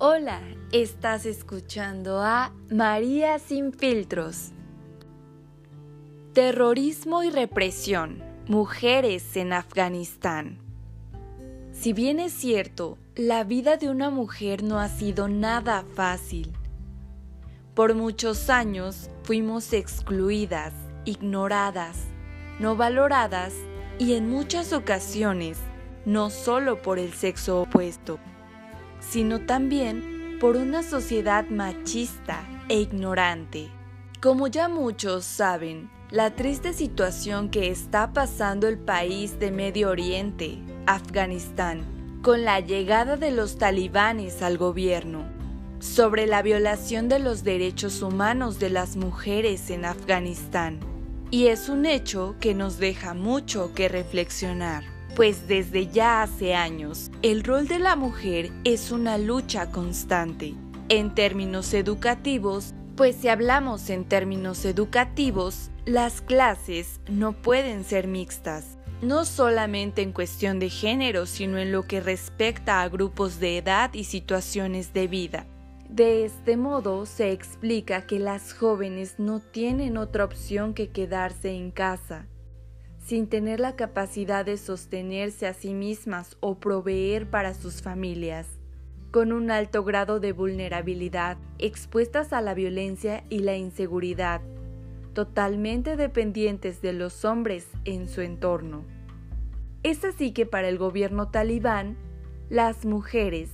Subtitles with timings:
[0.00, 4.52] Hola, estás escuchando a María sin filtros.
[6.34, 8.22] Terrorismo y represión.
[8.46, 10.60] Mujeres en Afganistán.
[11.72, 16.52] Si bien es cierto, la vida de una mujer no ha sido nada fácil.
[17.74, 20.74] Por muchos años fuimos excluidas,
[21.06, 22.04] ignoradas,
[22.60, 23.52] no valoradas
[23.98, 25.58] y en muchas ocasiones
[26.06, 28.20] no solo por el sexo opuesto,
[29.00, 33.68] sino también por una sociedad machista e ignorante.
[34.20, 40.58] Como ya muchos saben, la triste situación que está pasando el país de Medio Oriente,
[40.86, 41.84] Afganistán,
[42.22, 45.24] con la llegada de los talibanes al gobierno,
[45.80, 50.80] sobre la violación de los derechos humanos de las mujeres en Afganistán.
[51.30, 57.10] Y es un hecho que nos deja mucho que reflexionar pues desde ya hace años
[57.22, 60.54] el rol de la mujer es una lucha constante.
[60.88, 68.78] En términos educativos, pues si hablamos en términos educativos, las clases no pueden ser mixtas,
[69.02, 73.92] no solamente en cuestión de género, sino en lo que respecta a grupos de edad
[73.94, 75.46] y situaciones de vida.
[75.88, 81.72] De este modo se explica que las jóvenes no tienen otra opción que quedarse en
[81.72, 82.28] casa,
[83.08, 88.46] sin tener la capacidad de sostenerse a sí mismas o proveer para sus familias,
[89.10, 94.42] con un alto grado de vulnerabilidad, expuestas a la violencia y la inseguridad,
[95.14, 98.84] totalmente dependientes de los hombres en su entorno.
[99.82, 101.96] Es así que para el gobierno talibán,
[102.50, 103.48] las mujeres,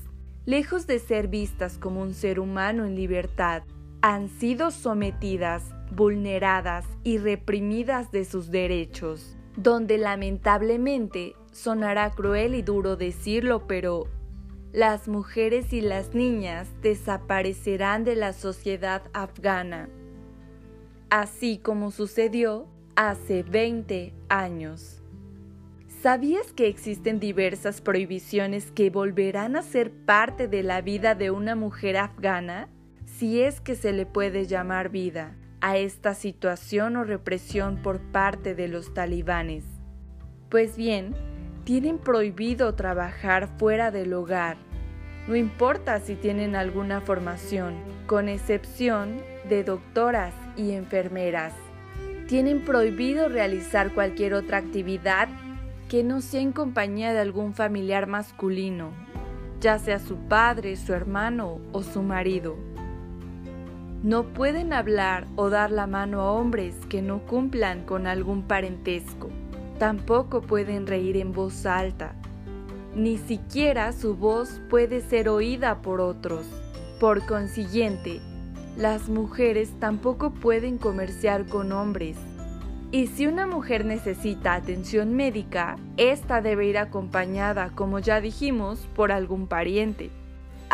[0.46, 3.62] lejos de ser vistas como un ser humano en libertad,
[4.02, 12.96] han sido sometidas, vulneradas y reprimidas de sus derechos donde lamentablemente sonará cruel y duro
[12.96, 14.08] decirlo, pero
[14.72, 19.88] las mujeres y las niñas desaparecerán de la sociedad afgana,
[21.10, 22.66] así como sucedió
[22.96, 25.00] hace 20 años.
[26.02, 31.54] ¿Sabías que existen diversas prohibiciones que volverán a ser parte de la vida de una
[31.54, 32.68] mujer afgana?
[33.06, 38.54] Si es que se le puede llamar vida a esta situación o represión por parte
[38.54, 39.64] de los talibanes.
[40.50, 41.14] Pues bien,
[41.64, 44.58] tienen prohibido trabajar fuera del hogar,
[45.26, 47.76] no importa si tienen alguna formación,
[48.06, 51.54] con excepción de doctoras y enfermeras.
[52.28, 55.30] Tienen prohibido realizar cualquier otra actividad
[55.88, 58.90] que no sea en compañía de algún familiar masculino,
[59.60, 62.73] ya sea su padre, su hermano o su marido.
[64.04, 69.30] No pueden hablar o dar la mano a hombres que no cumplan con algún parentesco.
[69.78, 72.14] Tampoco pueden reír en voz alta.
[72.94, 76.44] Ni siquiera su voz puede ser oída por otros.
[77.00, 78.20] Por consiguiente,
[78.76, 82.18] las mujeres tampoco pueden comerciar con hombres.
[82.90, 89.12] Y si una mujer necesita atención médica, esta debe ir acompañada, como ya dijimos, por
[89.12, 90.10] algún pariente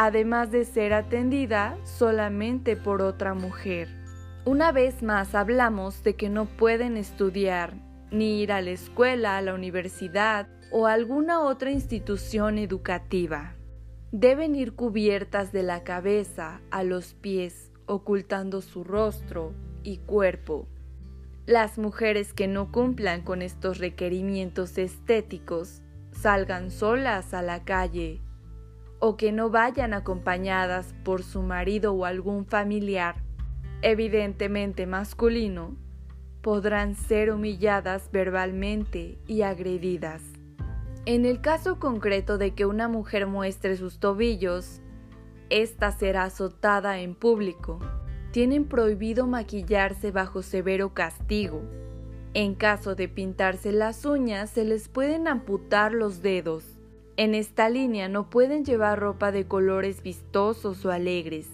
[0.02, 3.86] además de ser atendida solamente por otra mujer.
[4.46, 7.74] Una vez más hablamos de que no pueden estudiar,
[8.10, 13.56] ni ir a la escuela, a la universidad o a alguna otra institución educativa.
[14.10, 20.66] Deben ir cubiertas de la cabeza a los pies, ocultando su rostro y cuerpo.
[21.44, 28.22] Las mujeres que no cumplan con estos requerimientos estéticos salgan solas a la calle
[29.00, 33.16] o que no vayan acompañadas por su marido o algún familiar,
[33.82, 35.74] evidentemente masculino,
[36.42, 40.22] podrán ser humilladas verbalmente y agredidas.
[41.06, 44.82] En el caso concreto de que una mujer muestre sus tobillos,
[45.48, 47.78] ésta será azotada en público.
[48.32, 51.62] Tienen prohibido maquillarse bajo severo castigo.
[52.34, 56.79] En caso de pintarse las uñas, se les pueden amputar los dedos.
[57.20, 61.50] En esta línea no pueden llevar ropa de colores vistosos o alegres,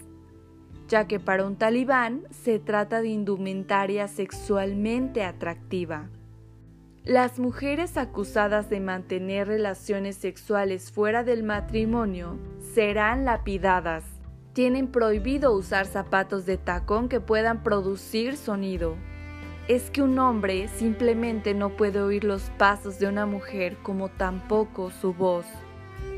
[0.87, 6.09] ya que para un talibán se trata de indumentaria sexualmente atractiva.
[7.03, 12.39] Las mujeres acusadas de mantener relaciones sexuales fuera del matrimonio
[12.73, 14.05] serán lapidadas.
[14.53, 18.95] Tienen prohibido usar zapatos de tacón que puedan producir sonido.
[19.69, 24.93] Es que un hombre simplemente no puede oír los pasos de una mujer como tampoco
[24.93, 25.45] su voz.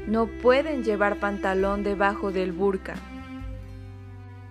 [0.06, 2.96] No pueden llevar pantalón debajo del burka.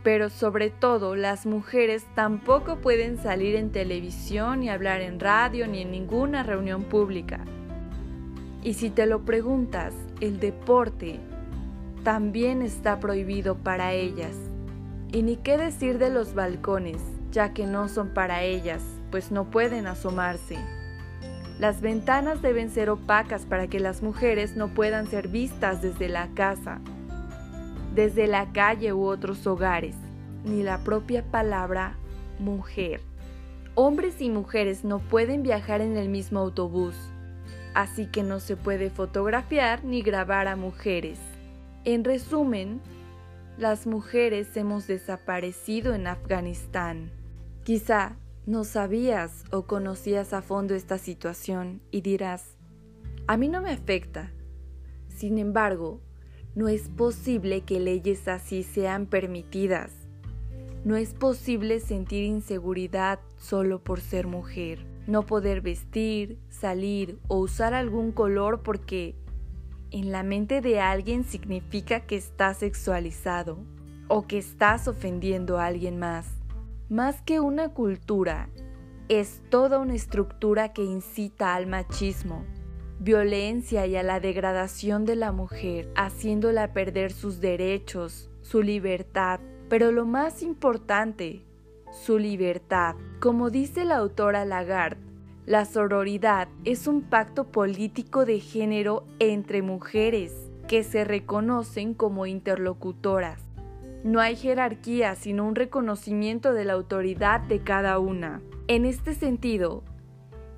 [0.02, 5.84] Pero sobre todo las mujeres tampoco pueden salir en televisión ni hablar en radio ni
[5.84, 7.46] en ninguna reunión pública.
[8.64, 11.20] Y si te lo preguntas, el deporte,
[12.04, 14.36] también está prohibido para ellas.
[15.12, 17.02] Y ni qué decir de los balcones,
[17.38, 18.82] ya que no son para ellas,
[19.12, 20.58] pues no pueden asomarse.
[21.60, 26.30] Las ventanas deben ser opacas para que las mujeres no puedan ser vistas desde la
[26.30, 26.82] casa,
[27.94, 29.96] desde la calle u otros hogares,
[30.46, 31.96] ni la propia palabra
[32.40, 33.02] mujer.
[33.76, 36.96] Hombres y mujeres no pueden viajar en el mismo autobús,
[37.76, 41.20] así que no se puede fotografiar ni grabar a mujeres.
[41.84, 42.82] En resumen,
[43.60, 47.12] las mujeres hemos desaparecido en Afganistán.
[47.68, 48.16] Quizá
[48.46, 52.56] no sabías o conocías a fondo esta situación y dirás,
[53.28, 54.32] a mí no me afecta.
[55.10, 56.00] Sin embargo,
[56.56, 59.92] no es posible que leyes así sean permitidas.
[60.86, 64.86] No es posible sentir inseguridad solo por ser mujer.
[65.06, 69.18] No poder vestir, salir o usar algún color porque
[69.92, 73.60] en la mente de alguien significa que estás sexualizado
[74.08, 76.38] o que estás ofendiendo a alguien más
[76.90, 78.50] más que una cultura,
[79.10, 82.46] es toda una estructura que incita al machismo,
[83.00, 89.92] violencia y a la degradación de la mujer, haciéndola perder sus derechos, su libertad, pero
[89.92, 91.44] lo más importante,
[91.92, 92.96] su libertad.
[93.20, 95.02] Como dice la autora Lagarde,
[95.46, 100.34] la sororidad es un pacto político de género entre mujeres
[100.70, 103.47] que se reconocen como interlocutoras
[104.04, 108.42] no hay jerarquía, sino un reconocimiento de la autoridad de cada una.
[108.68, 109.84] En este sentido,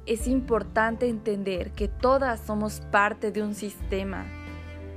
[0.06, 4.26] es importante entender que todas somos parte de un sistema,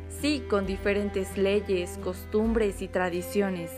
[0.09, 3.71] sí, con diferentes leyes, costumbres y tradiciones,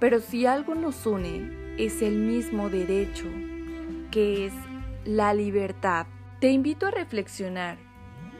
[0.00, 3.26] pero si algo nos une, es el mismo derecho,
[4.10, 4.52] que es
[5.04, 6.06] la libertad.
[6.40, 7.78] Te invito a reflexionar.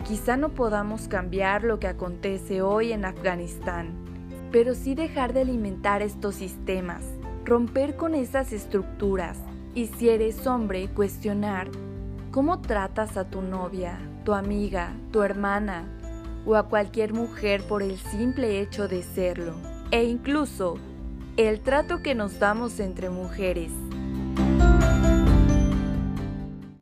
[0.04, 3.94] Quizá no podamos cambiar lo que acontece hoy en Afganistán,
[4.56, 7.04] pero sí dejar de alimentar estos sistemas,
[7.44, 9.36] romper con esas estructuras
[9.74, 11.68] y si eres hombre, cuestionar
[12.30, 15.84] cómo tratas a tu novia, tu amiga, tu hermana
[16.46, 19.52] o a cualquier mujer por el simple hecho de serlo,
[19.90, 20.78] e incluso
[21.36, 23.72] el trato que nos damos entre mujeres.